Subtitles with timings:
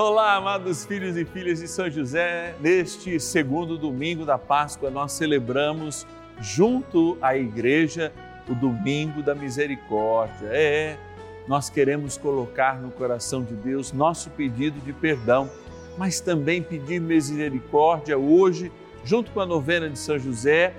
[0.00, 2.54] Olá, amados filhos e filhas de São José.
[2.60, 6.06] Neste segundo domingo da Páscoa, nós celebramos
[6.40, 8.12] junto à igreja
[8.48, 10.50] o domingo da misericórdia.
[10.52, 10.96] É,
[11.48, 15.50] nós queremos colocar no coração de Deus nosso pedido de perdão,
[15.96, 18.70] mas também pedir misericórdia hoje,
[19.04, 20.76] junto com a novena de São José,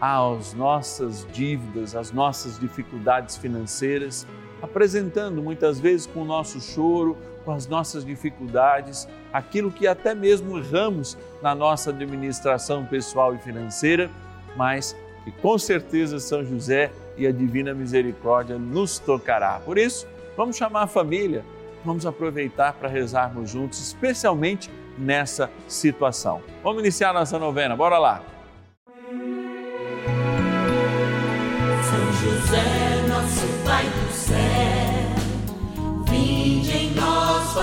[0.00, 4.26] às nossas dívidas, às nossas dificuldades financeiras,
[4.62, 10.58] apresentando muitas vezes com o nosso choro com as nossas dificuldades, aquilo que até mesmo
[10.58, 14.10] erramos na nossa administração pessoal e financeira,
[14.56, 19.60] mas que com certeza São José e a Divina Misericórdia nos tocará.
[19.60, 20.06] Por isso,
[20.36, 21.44] vamos chamar a família,
[21.84, 26.42] vamos aproveitar para rezarmos juntos, especialmente nessa situação.
[26.62, 28.39] Vamos iniciar nossa novena, bora lá!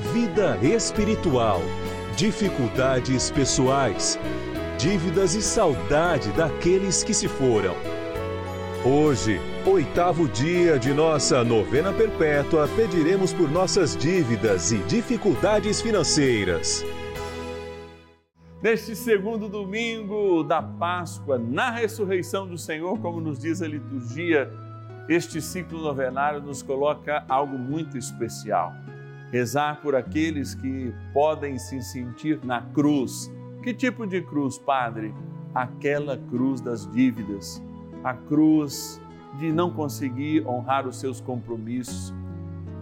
[0.00, 1.60] vida espiritual,
[2.16, 4.18] dificuldades pessoais,
[4.78, 7.76] dívidas e saudade daqueles que se foram.
[8.84, 16.82] Hoje, oitavo dia de nossa novena perpétua, pediremos por nossas dívidas e dificuldades financeiras.
[18.62, 24.50] Neste segundo domingo da Páscoa, na ressurreição do Senhor, como nos diz a liturgia,
[25.08, 28.72] este ciclo novenário nos coloca algo muito especial.
[29.30, 33.32] Rezar por aqueles que podem se sentir na cruz.
[33.62, 35.14] Que tipo de cruz, Padre?
[35.54, 37.62] Aquela cruz das dívidas,
[38.02, 39.00] a cruz
[39.38, 42.12] de não conseguir honrar os seus compromissos.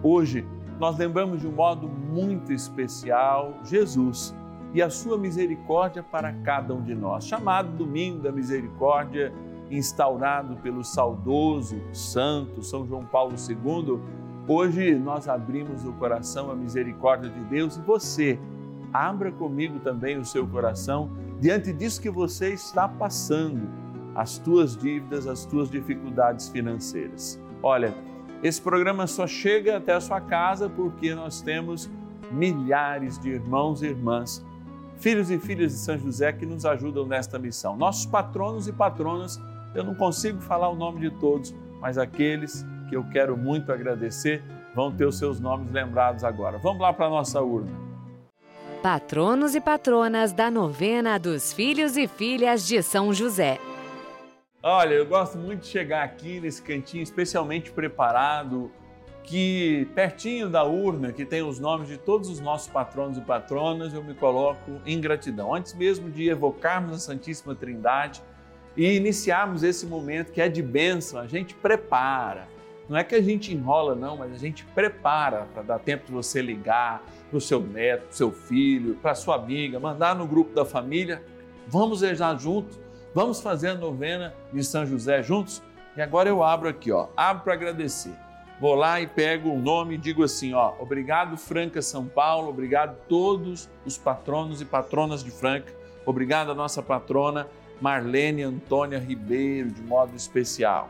[0.01, 0.45] Hoje,
[0.79, 4.33] nós lembramos de um modo muito especial Jesus
[4.73, 9.33] e a sua misericórdia para cada um de nós, chamado Domingo da Misericórdia,
[9.69, 13.99] instaurado pelo saudoso santo São João Paulo II.
[14.51, 18.39] Hoje nós abrimos o coração à misericórdia de Deus e você,
[18.91, 23.69] abra comigo também o seu coração diante disso que você está passando,
[24.15, 27.39] as tuas dívidas, as tuas dificuldades financeiras.
[27.61, 27.93] Olha,
[28.41, 31.87] esse programa só chega até a sua casa porque nós temos
[32.31, 34.43] milhares de irmãos e irmãs
[34.97, 37.77] filhos e filhas de São José que nos ajudam nesta missão.
[37.77, 39.39] Nossos patronos e patronas,
[39.75, 44.43] eu não consigo falar o nome de todos, mas aqueles que eu quero muito agradecer
[44.73, 46.57] vão ter os seus nomes lembrados agora.
[46.57, 47.71] Vamos lá para a nossa urna.
[48.81, 53.59] Patronos e patronas da novena dos filhos e filhas de São José.
[54.63, 58.71] Olha, eu gosto muito de chegar aqui nesse cantinho especialmente preparado,
[59.23, 63.93] que pertinho da urna, que tem os nomes de todos os nossos patronos e patronas,
[63.93, 65.53] eu me coloco em gratidão.
[65.53, 68.21] Antes mesmo de evocarmos a Santíssima Trindade
[68.75, 72.47] e iniciarmos esse momento que é de bênção, a gente prepara.
[72.89, 76.11] Não é que a gente enrola, não, mas a gente prepara para dar tempo de
[76.11, 80.25] você ligar para o seu neto, para o seu filho, para sua amiga, mandar no
[80.25, 81.23] grupo da família.
[81.67, 82.79] Vamos rezar juntos,
[83.13, 85.61] vamos fazer a novena de São José juntos.
[85.95, 88.13] E agora eu abro aqui, ó, abro para agradecer.
[88.59, 92.97] Vou lá e pego o nome e digo assim, ó, obrigado Franca São Paulo, obrigado
[93.07, 95.71] todos os patronos e patronas de Franca,
[96.05, 97.47] obrigado a nossa patrona
[97.79, 100.89] Marlene Antônia Ribeiro, de modo especial.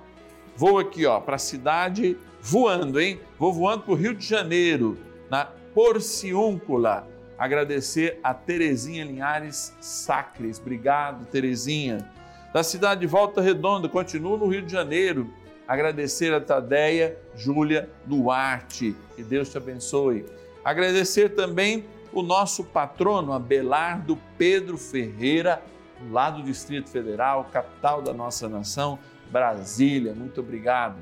[0.59, 3.21] Vou aqui, ó, para a cidade voando, hein?
[3.37, 4.97] Vou voando para o Rio de Janeiro,
[5.29, 7.07] na Porciúncula.
[7.37, 10.59] Agradecer a Terezinha Linhares Sacres.
[10.59, 12.05] Obrigado, Terezinha.
[12.53, 15.33] Da cidade de Volta Redonda, continuo no Rio de Janeiro.
[15.65, 18.93] Agradecer a Tadeia Júlia Duarte.
[19.15, 20.25] Que Deus te abençoe.
[20.61, 25.63] Agradecer também o nosso patrono Abelardo Pedro Ferreira,
[26.11, 30.13] lá do Distrito Federal, capital da nossa nação, Brasília.
[30.13, 30.97] Muito obrigado.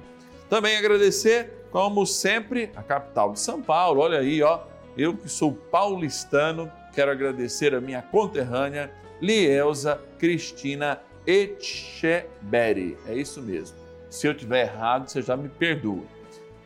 [0.49, 4.01] Também agradecer, como sempre, a capital de São Paulo.
[4.01, 4.61] Olha aí, ó,
[4.97, 8.91] eu que sou paulistano, quero agradecer a minha conterrânea
[9.21, 12.97] Lielza Cristina Etcheberry.
[13.05, 13.77] É isso mesmo.
[14.09, 16.03] Se eu tiver errado, você já me perdoa.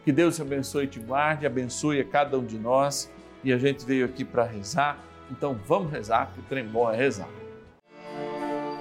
[0.03, 3.11] Que Deus te abençoe e te guarde, abençoe a cada um de nós.
[3.43, 6.95] E a gente veio aqui para rezar, então vamos rezar, que o trem bom é
[6.95, 7.29] rezar.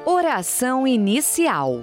[0.04, 1.82] Oração inicial.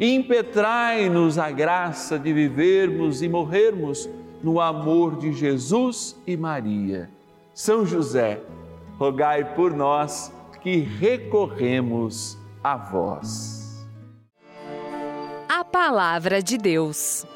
[0.00, 4.08] impetrai-nos a graça de vivermos e morrermos
[4.42, 7.08] no amor de Jesus e Maria.
[7.54, 8.40] São José,
[8.98, 13.86] rogai por nós que recorremos a vós.
[15.48, 17.26] A Palavra de Deus.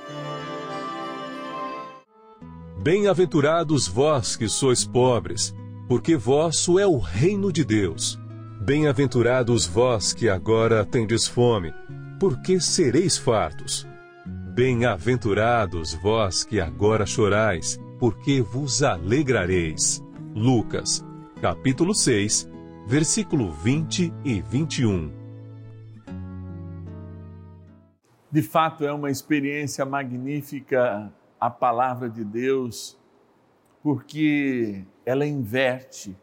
[2.79, 5.55] Bem-aventurados vós que sois pobres,
[5.89, 8.19] porque vosso é o reino de Deus.
[8.61, 11.75] Bem-aventurados vós que agora tendes fome
[12.19, 13.87] porque sereis fartos.
[14.55, 20.03] Bem-aventurados vós que agora chorais, porque vos alegrareis.
[20.35, 21.05] Lucas,
[21.43, 22.49] capítulo 6,
[22.87, 25.13] versículo 20 e 21.
[28.31, 32.99] De fato, é uma experiência magnífica a palavra de Deus,
[33.83, 36.17] porque ela inverte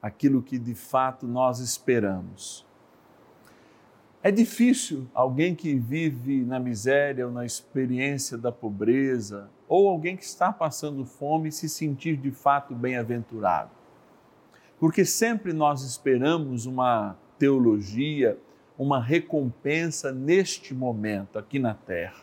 [0.00, 2.69] aquilo que de fato nós esperamos.
[4.22, 10.24] É difícil alguém que vive na miséria ou na experiência da pobreza, ou alguém que
[10.24, 13.70] está passando fome, se sentir de fato bem-aventurado.
[14.78, 18.38] Porque sempre nós esperamos uma teologia,
[18.76, 22.22] uma recompensa neste momento, aqui na terra.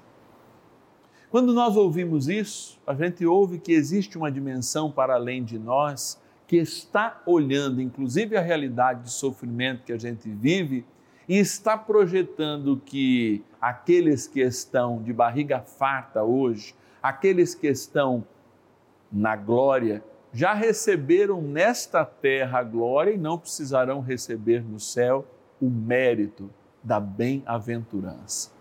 [1.32, 6.22] Quando nós ouvimos isso, a gente ouve que existe uma dimensão para além de nós
[6.46, 10.86] que está olhando, inclusive, a realidade de sofrimento que a gente vive
[11.28, 18.26] e está projetando que aqueles que estão de barriga farta hoje, aqueles que estão
[19.12, 25.26] na glória, já receberam nesta terra a glória e não precisarão receber no céu
[25.62, 26.50] o mérito
[26.84, 28.52] da bem-aventurança.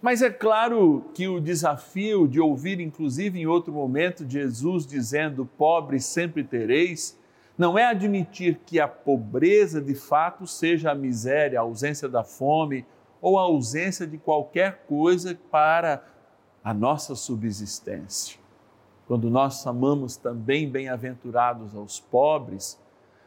[0.00, 6.04] Mas é claro que o desafio de ouvir, inclusive em outro momento, Jesus dizendo: Pobres
[6.04, 7.16] sempre tereis,
[7.62, 12.84] não é admitir que a pobreza de fato seja a miséria, a ausência da fome
[13.20, 16.02] ou a ausência de qualquer coisa para
[16.64, 18.36] a nossa subsistência.
[19.06, 22.80] Quando nós amamos também bem-aventurados aos pobres,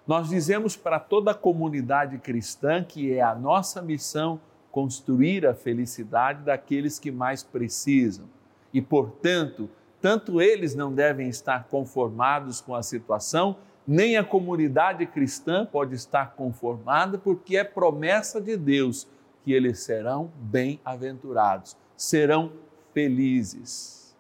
[0.06, 4.38] nós dizemos para toda a comunidade cristã que é a nossa missão
[4.70, 8.26] construir a felicidade daqueles que mais precisam.
[8.74, 9.70] E, portanto,
[10.02, 13.56] tanto eles não devem estar conformados com a situação
[13.88, 19.08] nem a comunidade cristã pode estar conformada, porque é promessa de Deus
[19.44, 22.52] que eles serão bem-aventurados, serão
[22.94, 24.16] felizes.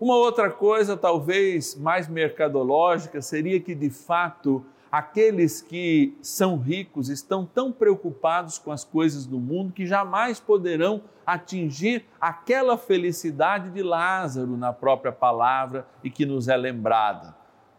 [0.00, 7.44] Uma outra coisa, talvez mais mercadológica, seria que de fato aqueles que são ricos estão
[7.44, 14.56] tão preocupados com as coisas do mundo que jamais poderão atingir aquela felicidade de Lázaro
[14.56, 17.37] na própria palavra e que nos é lembrada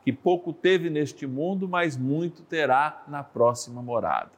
[0.10, 4.32] que pouco teve neste mundo, mas muito terá na próxima morada.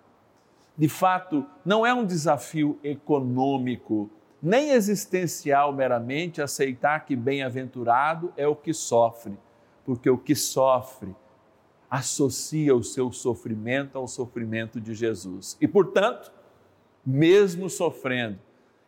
[0.78, 4.10] De fato, não é um desafio econômico,
[4.44, 9.38] nem existencial meramente aceitar que bem-aventurado é o que sofre,
[9.86, 11.16] porque o que sofre
[11.90, 15.58] associa o seu sofrimento ao sofrimento de Jesus.
[15.62, 16.34] E, portanto,
[17.06, 18.40] mesmo sofrendo,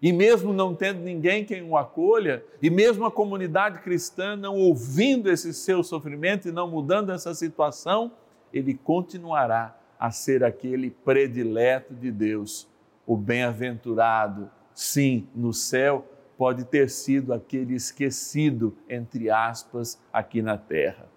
[0.04, 5.32] e mesmo não tendo ninguém quem o acolha, e mesmo a comunidade cristã não ouvindo
[5.32, 8.12] esse seu sofrimento e não mudando essa situação,
[8.54, 12.68] ele continuará a ser aquele predileto de Deus,
[13.08, 14.52] o bem-aventurado.
[14.74, 16.06] Sim, no céu
[16.38, 21.08] pode ter sido aquele esquecido, entre aspas, aqui na terra.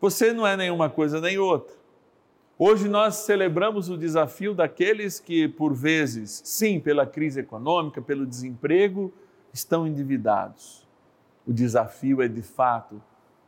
[0.00, 1.76] Você não é nenhuma coisa nem outra.
[2.64, 9.12] Hoje nós celebramos o desafio daqueles que, por vezes, sim, pela crise econômica, pelo desemprego,
[9.52, 10.86] estão endividados.
[11.44, 13.02] O desafio é, de fato,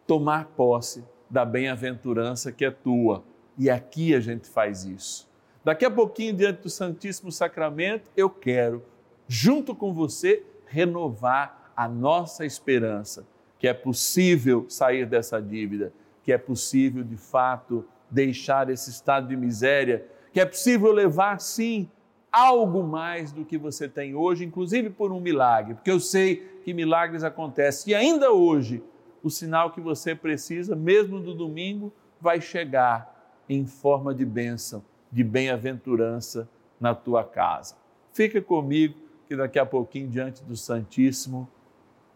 [0.04, 3.22] tomar posse da bem-aventurança que é tua.
[3.56, 5.30] E aqui a gente faz isso.
[5.62, 8.82] Daqui a pouquinho, diante do Santíssimo Sacramento, eu quero,
[9.28, 13.24] junto com você, renovar a nossa esperança,
[13.60, 15.92] que é possível sair dessa dívida,
[16.24, 21.90] que é possível, de fato, deixar esse estado de miséria, que é possível levar, sim,
[22.30, 26.72] algo mais do que você tem hoje, inclusive por um milagre, porque eu sei que
[26.72, 27.92] milagres acontecem.
[27.92, 28.82] E ainda hoje,
[29.22, 33.12] o sinal que você precisa, mesmo do domingo, vai chegar
[33.48, 36.48] em forma de bênção, de bem-aventurança
[36.80, 37.76] na tua casa.
[38.12, 38.94] Fica comigo,
[39.26, 41.48] que daqui a pouquinho, diante do Santíssimo,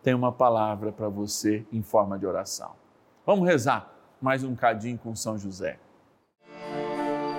[0.02, 2.72] tem uma palavra para você em forma de oração.
[3.26, 5.78] Vamos rezar mais um cadinho com São José.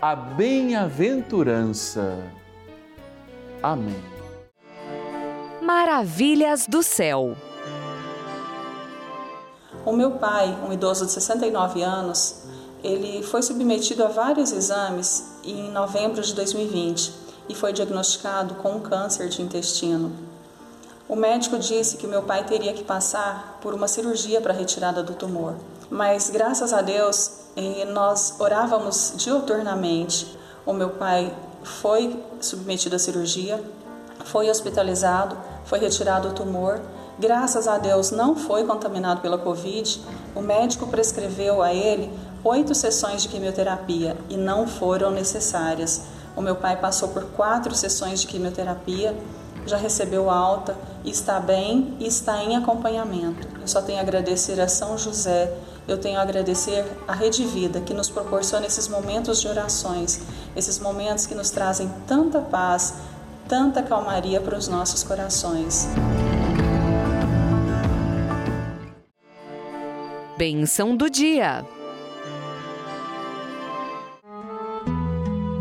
[0.00, 2.22] a bem-aventurança.
[3.60, 4.00] Amém.
[5.60, 7.36] Maravilhas do céu.
[9.84, 12.44] O meu pai, um idoso de 69 anos,
[12.84, 17.12] ele foi submetido a vários exames em novembro de 2020
[17.48, 20.12] e foi diagnosticado com um câncer de intestino.
[21.08, 25.02] O médico disse que meu pai teria que passar por uma cirurgia para a retirada
[25.02, 25.56] do tumor,
[25.90, 30.36] mas graças a Deus e nós orávamos diuturnamente.
[30.64, 33.62] O meu pai foi submetido à cirurgia,
[34.24, 36.80] foi hospitalizado, foi retirado o tumor.
[37.18, 40.00] Graças a Deus não foi contaminado pela Covid.
[40.34, 42.12] O médico prescreveu a ele
[42.44, 46.02] oito sessões de quimioterapia e não foram necessárias.
[46.36, 49.16] O meu pai passou por quatro sessões de quimioterapia,
[49.66, 53.48] já recebeu alta, está bem e está em acompanhamento.
[53.60, 55.52] Eu só tenho a agradecer a São José,
[55.88, 60.20] eu tenho a agradecer a Rede Vida, que nos proporciona esses momentos de orações,
[60.54, 62.94] esses momentos que nos trazem tanta paz,
[63.48, 65.88] tanta calmaria para os nossos corações.
[70.36, 71.64] Benção do dia.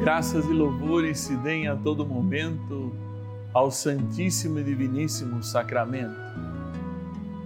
[0.01, 2.93] Graças e louvores se deem a todo momento
[3.53, 6.47] ao Santíssimo e Diviníssimo Sacramento.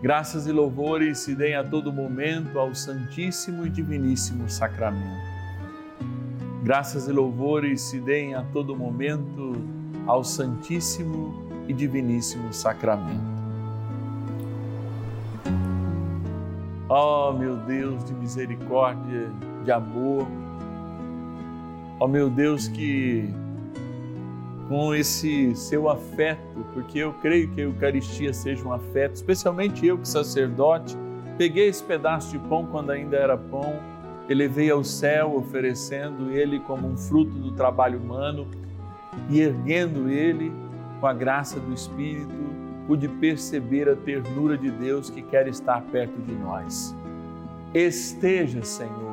[0.02, 5.30] Graças e louvores se deem a todo momento ao Santíssimo e Diviníssimo Sacramento.
[6.64, 9.54] Graças e louvores se deem a todo momento
[10.08, 13.22] ao Santíssimo e Diviníssimo Sacramento.
[16.90, 19.30] Oh, meu Deus de misericórdia,
[19.64, 20.28] de amor,
[22.00, 23.32] oh, meu Deus, que
[24.72, 29.98] com esse seu afeto, porque eu creio que a Eucaristia seja um afeto, especialmente eu
[29.98, 30.98] que sacerdote,
[31.38, 33.82] peguei esse pedaço de pão quando ainda era pão,
[34.30, 38.48] elevei ao céu, oferecendo ele como um fruto do trabalho humano
[39.30, 40.54] e erguendo ele
[41.02, 42.32] com a graça do Espírito,
[42.88, 46.96] pude perceber a ternura de Deus que quer estar perto de nós.
[47.74, 49.11] Esteja, Senhor,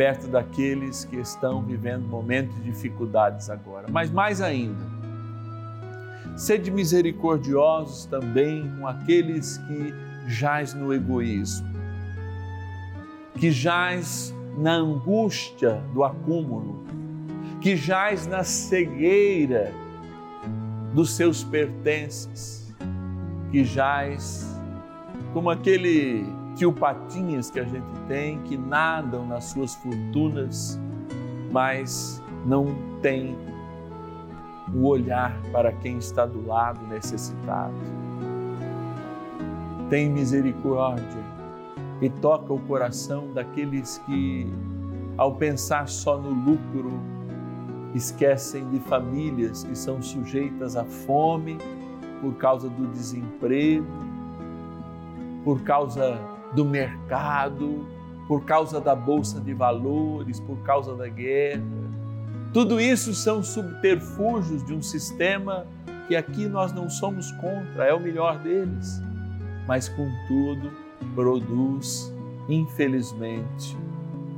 [0.00, 3.86] perto daqueles que estão vivendo momentos de dificuldades agora.
[3.90, 4.82] Mas mais ainda,
[6.38, 9.94] sede misericordiosos também com aqueles que
[10.26, 11.68] jaz no egoísmo,
[13.34, 16.82] que jaz na angústia do acúmulo,
[17.60, 19.70] que jaz na cegueira
[20.94, 22.74] dos seus pertences,
[23.50, 24.50] que jaz
[25.34, 30.78] como aquele tio Patinhas que a gente tem, que nadam nas suas fortunas,
[31.50, 32.66] mas não
[33.02, 33.36] tem
[34.74, 37.74] o olhar para quem está do lado necessitado.
[39.88, 41.24] Tem misericórdia
[42.00, 44.46] e toca o coração daqueles que,
[45.16, 46.92] ao pensar só no lucro,
[47.94, 51.58] esquecem de famílias que são sujeitas à fome
[52.20, 53.86] por causa do desemprego,
[55.42, 56.18] por causa
[56.54, 57.86] do mercado,
[58.26, 61.62] por causa da bolsa de valores, por causa da guerra.
[62.52, 65.66] Tudo isso são subterfúgios de um sistema
[66.06, 69.00] que aqui nós não somos contra, é o melhor deles,
[69.66, 70.72] mas contudo
[71.14, 72.12] produz,
[72.48, 73.76] infelizmente,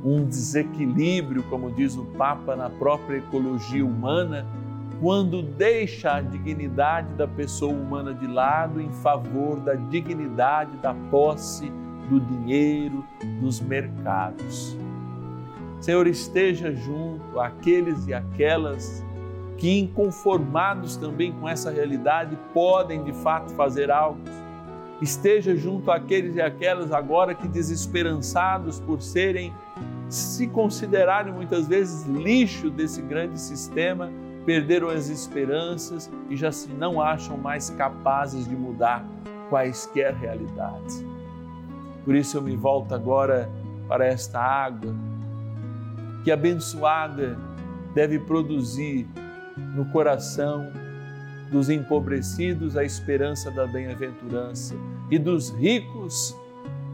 [0.03, 4.45] um desequilíbrio, como diz o Papa, na própria ecologia humana,
[4.99, 11.71] quando deixa a dignidade da pessoa humana de lado em favor da dignidade da posse
[12.13, 13.03] do dinheiro,
[13.41, 14.77] dos mercados.
[15.79, 19.03] Senhor, esteja junto àqueles e aquelas
[19.57, 24.19] que, inconformados também com essa realidade, podem de fato fazer algo.
[25.01, 29.53] Esteja junto àqueles e aquelas agora que, desesperançados por serem,
[30.07, 34.11] se considerarem muitas vezes lixo desse grande sistema,
[34.45, 39.05] perderam as esperanças e já se não acham mais capazes de mudar
[39.49, 41.03] quaisquer realidades.
[42.03, 43.49] Por isso eu me volto agora
[43.87, 44.93] para esta água,
[46.23, 47.37] que abençoada
[47.93, 49.07] deve produzir
[49.75, 50.71] no coração
[51.51, 54.75] dos empobrecidos a esperança da bem-aventurança
[55.11, 56.35] e dos ricos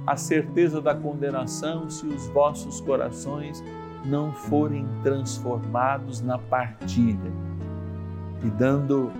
[0.06, 3.64] a certeza da condenação se os vossos corações
[4.06, 7.32] não forem transformados na partilha
[8.44, 9.12] e dando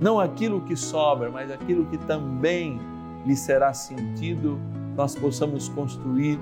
[0.00, 2.78] não aquilo que sobra, mas aquilo que também
[3.26, 4.58] lhe será sentido
[4.96, 6.38] nós possamos construir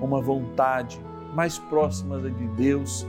[0.00, 1.00] uma vontade
[1.34, 3.06] mais próxima da de Deus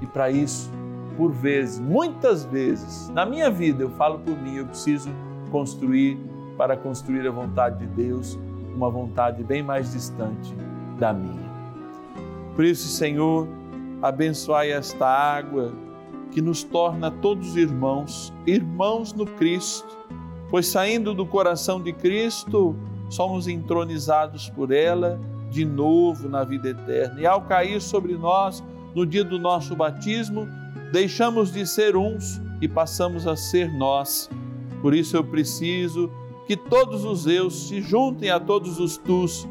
[0.00, 0.70] e para isso,
[1.16, 5.10] por vezes, muitas vezes, na minha vida, eu falo por mim, eu preciso
[5.50, 6.18] construir
[6.56, 8.38] para construir a vontade de Deus,
[8.74, 10.54] uma vontade bem mais distante
[10.98, 11.48] da minha.
[12.54, 13.48] Por isso, Senhor,
[14.02, 15.72] abençoai esta água
[16.30, 19.96] que nos torna todos irmãos, irmãos no Cristo,
[20.50, 22.76] pois saindo do coração de Cristo,
[23.08, 25.18] somos entronizados por ela
[25.50, 27.20] de novo na vida eterna.
[27.20, 28.62] E ao cair sobre nós
[28.94, 30.46] no dia do nosso batismo,
[30.92, 34.28] deixamos de ser uns e passamos a ser nós.
[34.82, 36.10] Por isso eu preciso
[36.46, 39.46] que todos os eus se juntem a todos os tus,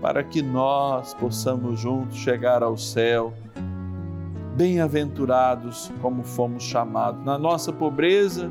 [0.00, 3.32] para que nós possamos juntos chegar ao céu.
[4.56, 8.50] Bem-aventurados como fomos chamados, na nossa pobreza,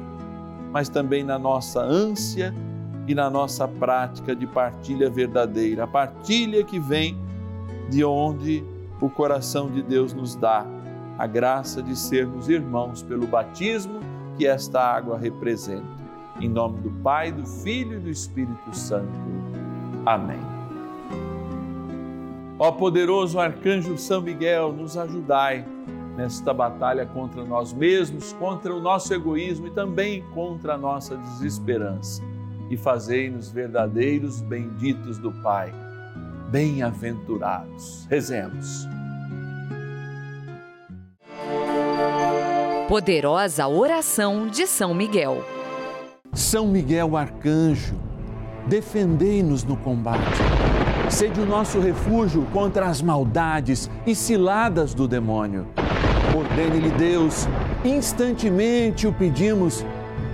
[0.71, 2.54] mas também na nossa ânsia
[3.08, 7.17] e na nossa prática de partilha verdadeira, a partilha que vem
[7.89, 8.63] de onde
[9.00, 10.65] o coração de Deus nos dá
[11.17, 14.02] a graça de sermos irmãos pelo batismo
[14.38, 15.98] que esta água representa.
[16.39, 19.20] Em nome do Pai, do Filho e do Espírito Santo.
[20.06, 20.39] Amém.
[22.60, 25.65] Ó poderoso arcanjo São Miguel, nos ajudai
[26.17, 32.22] nesta batalha contra nós mesmos, contra o nosso egoísmo e também contra a nossa desesperança.
[32.70, 35.74] E fazei-nos verdadeiros benditos do Pai.
[36.50, 38.06] Bem-aventurados.
[38.10, 38.88] Rezemos.
[42.88, 45.44] Poderosa oração de São Miguel.
[46.34, 47.96] São Miguel Arcanjo,
[48.68, 50.38] defendei-nos no combate.
[51.10, 55.68] Sede o nosso refúgio contra as maldades e ciladas do demônio.
[56.38, 57.48] Ordene-lhe Deus,
[57.84, 59.86] instantemente o pedimos,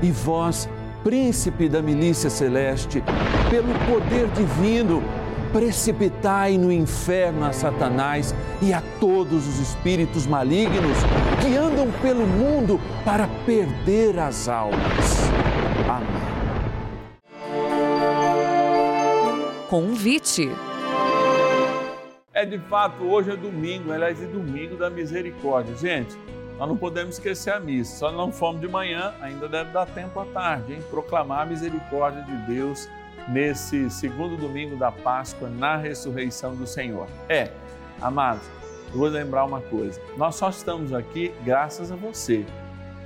[0.01, 0.67] e vós,
[1.03, 3.03] príncipe da milícia celeste,
[3.49, 5.03] pelo poder divino,
[5.51, 10.97] precipitai no inferno a Satanás e a todos os espíritos malignos
[11.41, 15.29] que andam pelo mundo para perder as almas.
[15.87, 16.23] Amém.
[19.69, 20.49] Convite.
[22.33, 25.75] É de fato, hoje é domingo, aliás, é domingo da misericórdia.
[25.75, 26.17] Gente,
[26.57, 27.97] nós não podemos esquecer a missa.
[27.97, 32.21] Só não fomos de manhã, ainda deve dar tempo à tarde, em proclamar a misericórdia
[32.23, 32.87] de Deus
[33.27, 37.07] nesse segundo domingo da Páscoa, na ressurreição do Senhor.
[37.29, 37.51] É,
[38.01, 38.43] amados,
[38.91, 42.45] eu vou lembrar uma coisa: nós só estamos aqui graças a você.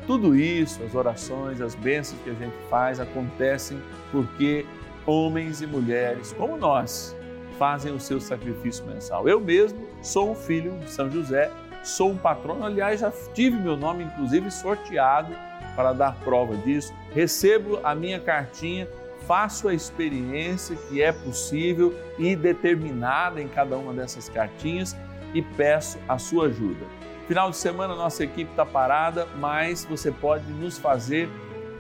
[0.06, 3.82] Tudo isso, as orações, as bênçãos que a gente faz, acontecem
[4.12, 4.66] porque
[5.06, 7.16] homens e mulheres como nós
[7.58, 9.28] fazem o seu sacrifício mensal.
[9.28, 11.52] Eu mesmo sou um filho de São José,
[11.88, 15.34] sou um patrono, aliás, já tive meu nome inclusive sorteado
[15.76, 16.94] para dar prova disso.
[17.14, 18.88] Recebo a minha cartinha
[19.28, 24.96] faço a experiência que é possível e determinada em cada uma dessas cartinhas
[25.34, 26.86] e peço a sua ajuda.
[27.28, 31.30] Final de semana nossa equipe está parada, mas você pode nos fazer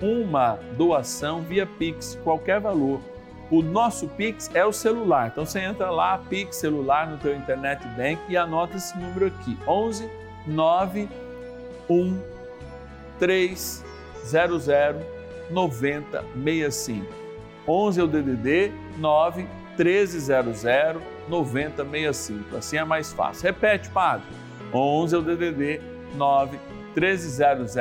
[0.01, 2.99] uma doação via Pix, qualquer valor.
[3.49, 7.87] O nosso Pix é o celular, então você entra lá, Pix celular no teu internet
[7.95, 10.09] bank e anota esse número aqui: 11
[10.45, 11.07] 9
[11.89, 12.21] 1
[13.17, 13.85] 300
[15.49, 17.05] 9065.
[17.65, 20.63] 11 é o DDD 9 1300
[21.27, 22.57] 9065.
[22.57, 23.43] Assim é mais fácil.
[23.43, 24.25] Repete, padre.
[24.73, 25.81] 11 é o DDD
[26.15, 26.59] 9
[26.95, 27.75] 1300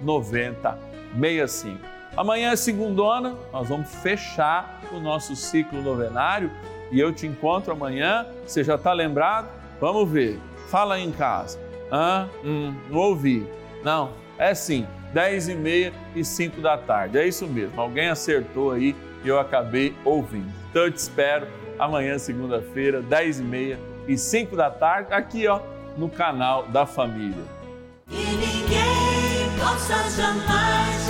[0.00, 1.99] 9065.
[2.16, 6.50] Amanhã é segundona, nós vamos fechar o nosso ciclo novenário
[6.90, 8.26] e eu te encontro amanhã.
[8.46, 9.48] Você já está lembrado?
[9.80, 10.40] Vamos ver.
[10.68, 11.58] Fala aí em casa.
[11.90, 13.46] Ah, hum, não ouvi.
[13.84, 14.86] Não, é sim.
[15.12, 17.18] 10 e meia e 5 da tarde.
[17.18, 17.80] É isso mesmo.
[17.80, 18.94] Alguém acertou aí
[19.24, 20.52] e eu acabei ouvindo.
[20.70, 21.46] Então eu te espero
[21.78, 25.60] amanhã, segunda-feira, 10 e meia e 5 da tarde, aqui ó,
[25.96, 27.42] no canal da família.
[28.08, 31.09] E ninguém possa jamais